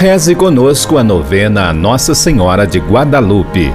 Reze 0.00 0.34
conosco 0.34 0.96
a 0.96 1.04
novena 1.04 1.74
Nossa 1.74 2.14
Senhora 2.14 2.66
de 2.66 2.80
Guadalupe. 2.80 3.70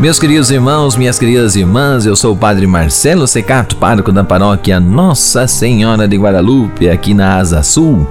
Meus 0.00 0.16
queridos 0.16 0.48
irmãos, 0.52 0.94
minhas 0.96 1.18
queridas 1.18 1.56
irmãs, 1.56 2.06
eu 2.06 2.14
sou 2.14 2.32
o 2.32 2.36
Padre 2.36 2.68
Marcelo 2.68 3.26
Secato, 3.26 3.74
pároco 3.74 4.12
da 4.12 4.22
paróquia 4.22 4.78
Nossa 4.78 5.48
Senhora 5.48 6.06
de 6.06 6.16
Guadalupe, 6.16 6.88
aqui 6.88 7.12
na 7.12 7.36
Asa 7.36 7.64
Sul, 7.64 8.06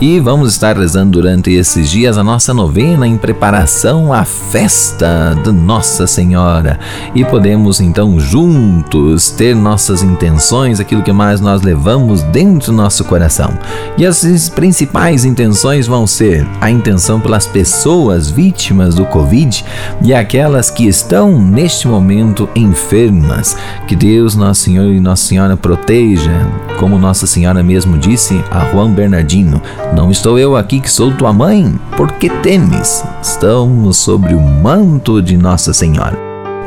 e 0.00 0.20
vamos 0.20 0.52
estar 0.52 0.76
rezando 0.78 1.20
durante 1.20 1.50
esses 1.50 1.90
dias 1.90 2.16
a 2.16 2.22
nossa 2.22 2.54
novena 2.54 3.08
em 3.08 3.16
preparação 3.16 4.12
à 4.12 4.24
festa 4.24 5.36
de 5.42 5.50
Nossa 5.50 6.06
Senhora. 6.06 6.78
E 7.12 7.24
podemos 7.24 7.80
então 7.80 8.20
juntos 8.20 9.30
ter 9.30 9.56
nossas 9.56 10.00
intenções, 10.00 10.78
aquilo 10.78 11.02
que 11.02 11.12
mais 11.12 11.40
nós 11.40 11.60
levamos 11.60 12.22
dentro 12.22 12.70
do 12.70 12.76
nosso 12.76 13.04
coração. 13.04 13.58
E 13.98 14.06
as 14.06 14.48
principais 14.48 15.24
intenções 15.24 15.88
vão 15.88 16.06
ser 16.06 16.46
a 16.60 16.70
intenção 16.70 17.18
pelas 17.18 17.48
pessoas 17.48 18.30
vítimas 18.30 18.94
do 18.94 19.04
Covid 19.06 19.64
e 20.02 20.14
aquelas 20.14 20.70
que 20.70 20.86
estão 20.86 21.31
neste 21.38 21.86
momento 21.88 22.48
enfermas. 22.54 23.56
Que 23.86 23.94
Deus, 23.94 24.34
Nosso 24.34 24.62
Senhor 24.62 24.92
e 24.92 25.00
Nossa 25.00 25.24
Senhora 25.24 25.56
proteja, 25.56 26.46
como 26.78 26.98
Nossa 26.98 27.26
Senhora 27.26 27.62
mesmo 27.62 27.98
disse 27.98 28.42
a 28.50 28.70
Juan 28.70 28.92
Bernardino: 28.92 29.62
Não 29.94 30.10
estou 30.10 30.38
eu 30.38 30.56
aqui 30.56 30.80
que 30.80 30.90
sou 30.90 31.12
tua 31.12 31.32
mãe, 31.32 31.78
porque 31.96 32.28
temes? 32.28 33.04
Estamos 33.22 33.96
sobre 33.96 34.34
o 34.34 34.40
manto 34.40 35.20
de 35.22 35.36
Nossa 35.36 35.72
Senhora. 35.72 36.18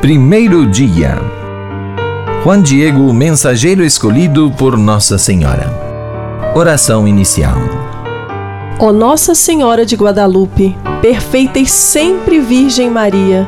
Primeiro 0.01 0.65
dia. 0.65 1.17
Juan 2.43 2.61
Diego, 2.61 3.11
mensageiro 3.11 3.83
escolhido 3.83 4.51
por 4.51 4.77
Nossa 4.77 5.17
Senhora. 5.17 5.73
Oração 6.53 7.07
inicial. 7.07 7.57
Ó 8.77 8.91
Nossa 8.91 9.33
Senhora 9.33 9.85
de 9.85 9.95
Guadalupe, 9.95 10.77
perfeita 11.01 11.59
e 11.59 11.65
sempre 11.65 12.39
Virgem 12.39 12.89
Maria, 12.89 13.47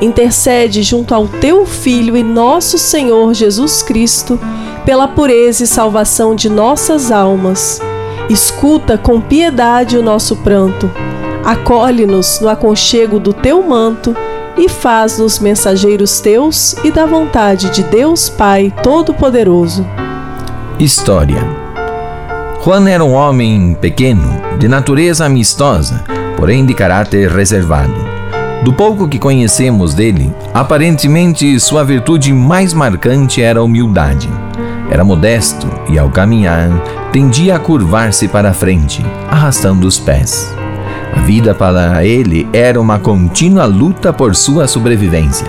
intercede 0.00 0.82
junto 0.82 1.14
ao 1.14 1.26
teu 1.26 1.64
Filho 1.66 2.16
e 2.16 2.22
nosso 2.22 2.78
Senhor 2.78 3.32
Jesus 3.34 3.82
Cristo 3.82 4.38
pela 4.84 5.08
pureza 5.08 5.64
e 5.64 5.66
salvação 5.66 6.34
de 6.34 6.48
nossas 6.48 7.10
almas. 7.10 7.80
Escuta 8.28 8.96
com 8.96 9.20
piedade 9.20 9.98
o 9.98 10.02
nosso 10.02 10.36
pranto, 10.36 10.90
acolhe-nos 11.44 12.40
no 12.40 12.48
aconchego 12.48 13.18
do 13.18 13.32
teu 13.32 13.62
manto 13.62 14.16
e 14.56 14.68
faz-nos 14.68 15.38
mensageiros 15.38 16.20
teus 16.20 16.74
e 16.84 16.90
da 16.90 17.06
vontade 17.06 17.70
de 17.70 17.82
Deus 17.82 18.28
Pai 18.28 18.72
Todo-Poderoso. 18.82 19.86
História 20.78 21.64
Juan 22.64 22.88
era 22.88 23.04
um 23.04 23.12
homem 23.12 23.76
pequeno, 23.78 24.40
de 24.58 24.66
natureza 24.66 25.26
amistosa, 25.26 26.02
porém 26.34 26.64
de 26.64 26.72
caráter 26.72 27.28
reservado. 27.28 28.13
Do 28.62 28.72
pouco 28.72 29.08
que 29.08 29.18
conhecemos 29.18 29.94
dele, 29.94 30.32
aparentemente 30.52 31.58
sua 31.58 31.82
virtude 31.84 32.32
mais 32.32 32.72
marcante 32.72 33.42
era 33.42 33.60
a 33.60 33.62
humildade. 33.62 34.28
Era 34.90 35.04
modesto 35.04 35.66
e, 35.88 35.98
ao 35.98 36.10
caminhar, 36.10 36.70
tendia 37.12 37.56
a 37.56 37.58
curvar-se 37.58 38.28
para 38.28 38.50
a 38.50 38.54
frente, 38.54 39.04
arrastando 39.30 39.86
os 39.86 39.98
pés. 39.98 40.54
A 41.14 41.20
vida 41.20 41.54
para 41.54 42.04
ele 42.04 42.48
era 42.52 42.80
uma 42.80 42.98
contínua 42.98 43.64
luta 43.66 44.12
por 44.12 44.34
sua 44.34 44.66
sobrevivência. 44.66 45.46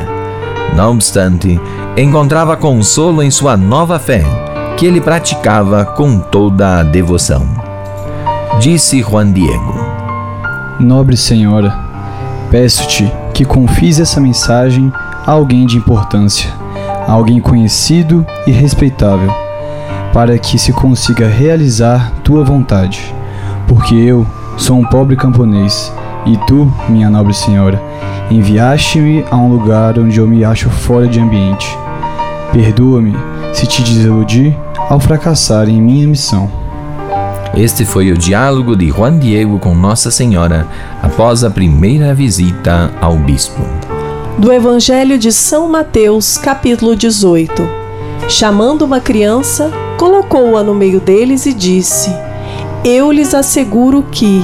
Não 0.75 0.91
obstante, 0.91 1.59
encontrava 1.97 2.57
consolo 2.57 3.23
em 3.23 3.31
sua 3.31 3.55
nova 3.55 3.97
fé, 3.97 4.23
que 4.77 4.85
ele 4.85 4.99
praticava 4.99 5.85
com 5.85 6.19
toda 6.19 6.79
a 6.79 6.83
devoção. 6.83 7.47
Disse 8.59 9.01
Juan 9.01 9.31
Diego: 9.31 9.73
Nobre 10.79 11.17
Senhora, 11.17 11.84
Peço-te 12.55 13.11
que 13.33 13.43
confies 13.43 13.99
essa 13.99 14.21
mensagem 14.21 14.89
a 15.27 15.31
alguém 15.33 15.65
de 15.65 15.75
importância, 15.75 16.49
a 17.05 17.11
alguém 17.11 17.41
conhecido 17.41 18.25
e 18.47 18.51
respeitável, 18.51 19.29
para 20.13 20.37
que 20.37 20.57
se 20.57 20.71
consiga 20.71 21.27
realizar 21.27 22.13
tua 22.23 22.45
vontade. 22.45 23.13
Porque 23.67 23.93
eu 23.93 24.25
sou 24.55 24.77
um 24.77 24.85
pobre 24.85 25.17
camponês 25.17 25.91
e 26.25 26.37
tu, 26.47 26.71
minha 26.87 27.09
nobre 27.09 27.33
senhora, 27.33 27.77
enviaste-me 28.31 29.25
a 29.29 29.35
um 29.35 29.49
lugar 29.49 29.99
onde 29.99 30.17
eu 30.17 30.25
me 30.25 30.45
acho 30.45 30.69
fora 30.69 31.09
de 31.09 31.19
ambiente. 31.19 31.67
Perdoa-me 32.53 33.17
se 33.51 33.67
te 33.67 33.83
desiludi 33.83 34.57
ao 34.89 35.01
fracassar 35.01 35.67
em 35.67 35.81
minha 35.81 36.07
missão. 36.07 36.64
Este 37.55 37.85
foi 37.85 38.11
o 38.11 38.17
diálogo 38.17 38.75
de 38.75 38.89
Juan 38.89 39.17
Diego 39.17 39.57
com 39.59 39.73
Nossa 39.73 40.11
Senhora 40.11 40.67
após 41.01 41.41
a 41.41 41.49
primeira 41.49 42.13
visita 42.13 42.91
ao 42.99 43.15
bispo. 43.15 43.61
Do 44.37 44.51
Evangelho 44.51 45.17
de 45.17 45.31
São 45.31 45.69
Mateus, 45.69 46.37
capítulo 46.37 46.97
18. 46.97 47.53
Chamando 48.27 48.81
uma 48.81 48.99
criança, 48.99 49.71
colocou-a 49.97 50.63
no 50.63 50.75
meio 50.75 50.99
deles 50.99 51.45
e 51.45 51.53
disse: 51.53 52.13
Eu 52.83 53.09
lhes 53.09 53.33
asseguro 53.33 54.03
que, 54.11 54.43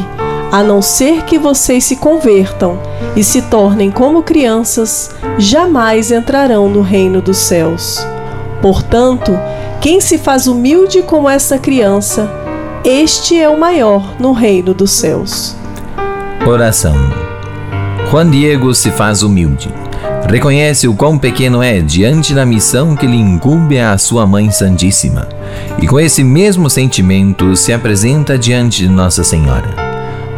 a 0.50 0.64
não 0.64 0.82
ser 0.82 1.26
que 1.26 1.38
vocês 1.38 1.84
se 1.84 1.98
convertam 1.98 2.80
e 3.14 3.26
se 3.26 3.42
tornem 3.42 3.92
como 3.92 4.24
crianças, 4.24 5.12
jamais 5.38 6.14
entrarão 6.14 6.70
no 6.70 6.82
reino 6.82 7.22
dos 7.22 7.40
céus. 7.40 8.00
Portanto, 8.62 9.38
quem 9.82 10.00
se 10.00 10.18
faz 10.18 10.48
humilde 10.48 11.02
como 11.02 11.28
essa 11.28 11.58
criança, 11.58 12.41
este 12.84 13.40
é 13.40 13.48
o 13.48 13.60
maior 13.60 14.16
no 14.20 14.32
reino 14.32 14.74
dos 14.74 14.92
céus. 14.92 15.56
Oração. 16.46 16.96
Juan 18.10 18.30
Diego 18.30 18.74
se 18.74 18.90
faz 18.92 19.22
humilde. 19.22 19.70
Reconhece 20.28 20.88
o 20.88 20.96
quão 20.96 21.18
pequeno 21.18 21.62
é 21.62 21.80
diante 21.80 22.34
da 22.34 22.46
missão 22.46 22.96
que 22.96 23.06
lhe 23.06 23.18
incumbe 23.18 23.80
a 23.80 23.98
sua 23.98 24.26
Mãe 24.26 24.50
Santíssima, 24.50 25.28
e 25.80 25.86
com 25.86 26.00
esse 26.00 26.24
mesmo 26.24 26.70
sentimento 26.70 27.56
se 27.56 27.72
apresenta 27.72 28.38
diante 28.38 28.80
de 28.80 28.90
Nossa 28.90 29.24
Senhora. 29.24 29.70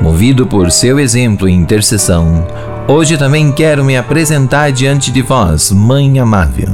Movido 0.02 0.46
por 0.46 0.70
seu 0.72 1.00
exemplo 1.00 1.48
e 1.48 1.54
intercessão, 1.54 2.46
hoje 2.88 3.18
também 3.18 3.52
quero 3.52 3.86
me 3.86 3.96
apresentar 3.96 4.72
diante 4.72 5.12
de 5.12 5.22
vós, 5.22 5.72
Mãe 5.72 6.20
amável. 6.20 6.70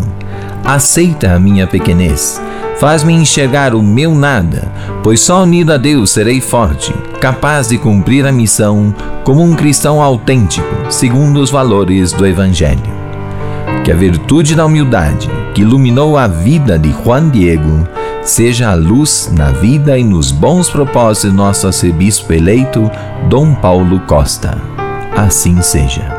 Aceita 0.64 1.34
a 1.34 1.40
minha 1.40 1.68
pequenez 1.68 2.42
Faz-me 2.80 3.14
enxergar 3.14 3.76
o 3.76 3.84
meu 3.84 4.16
nada, 4.16 4.72
pois 5.04 5.20
só 5.20 5.44
unido 5.44 5.74
a 5.74 5.78
Deus 5.78 6.12
serei 6.12 6.40
forte, 6.40 6.94
capaz 7.20 7.68
de 7.68 7.78
cumprir 7.78 8.26
a 8.26 8.32
missão 8.32 8.96
como 9.26 9.44
um 9.44 9.54
cristão 9.54 10.02
autêntico, 10.02 10.66
segundo 10.90 11.42
os 11.42 11.52
valores 11.52 12.14
do 12.14 12.26
Evangelho. 12.26 13.00
Que 13.84 13.92
a 13.92 13.96
virtude 13.96 14.56
da 14.56 14.66
humildade 14.66 15.30
que 15.54 15.62
iluminou 15.62 16.18
a 16.18 16.28
vida 16.28 16.80
de 16.80 16.90
Juan 17.04 17.30
Diego 17.30 17.86
seja 18.22 18.72
a 18.72 18.76
luz 18.76 19.30
na 19.36 19.52
vida 19.52 19.98
e 19.98 20.04
nos 20.04 20.32
bons 20.32 20.70
propósitos 20.70 21.32
do 21.32 21.36
nosso 21.36 21.68
arcebispo 21.68 22.32
eleito, 22.32 22.90
Dom 23.30 23.56
Paulo 23.56 24.00
Costa. 24.08 24.58
Assim 25.18 25.62
seja. 25.62 26.19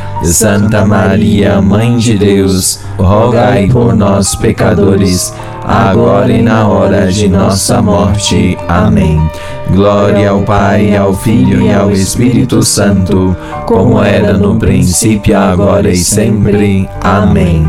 Santa 0.23 0.85
Maria, 0.85 1.61
Mãe 1.61 1.97
de 1.97 2.17
Deus, 2.17 2.79
rogai 2.97 3.67
por 3.67 3.95
nós, 3.95 4.35
pecadores 4.35 5.33
agora 5.63 6.31
e 6.31 6.41
na 6.41 6.67
hora 6.67 7.11
de 7.11 7.27
nossa 7.27 7.81
morte. 7.81 8.57
Amém. 8.67 9.21
Glória 9.69 10.31
ao 10.31 10.41
Pai, 10.41 10.95
ao 10.97 11.13
Filho 11.13 11.61
e 11.61 11.73
ao 11.73 11.91
Espírito 11.91 12.61
Santo, 12.61 13.35
como 13.65 14.03
era 14.03 14.37
no 14.37 14.57
princípio, 14.57 15.37
agora 15.37 15.89
e 15.89 15.97
sempre. 15.97 16.89
Amém. 16.99 17.65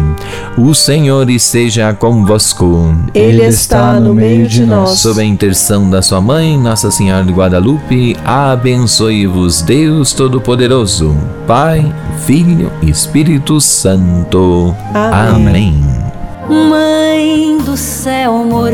O 0.59 0.75
Senhor 0.75 1.31
esteja 1.31 1.95
convosco. 1.95 2.93
Ele 3.15 3.45
está 3.45 4.01
no 4.01 4.15
meio 4.15 4.49
de 4.49 4.67
nós. 4.67 4.99
Sob 4.99 5.21
a 5.21 5.25
intercessão 5.25 5.89
da 5.89 6.03
sua 6.03 6.21
mãe, 6.21 6.59
Nossa 6.59 6.91
Senhora 6.91 7.25
de 7.25 7.33
Guadalupe, 7.33 8.17
abençoe-vos 8.25 9.63
Deus 9.63 10.13
Todo-Poderoso, 10.13 11.17
Pai, 11.47 11.95
Filho 12.27 12.71
e 12.83 12.91
Espírito 12.91 13.61
Santo. 13.61 14.75
Amém. 14.93 15.47
Amém. 15.49 15.92
Mãe 16.53 17.57
do 17.65 17.77
céu 17.79 18.45
morena, 18.45 18.73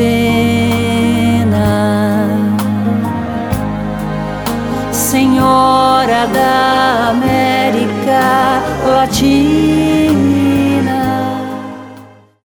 Senhora 4.91 6.27
da 6.27 7.11
América 7.11 8.63
Latina. 8.85 9.98